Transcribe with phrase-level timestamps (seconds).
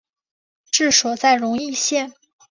[0.71, 2.11] 治所在荣懿县。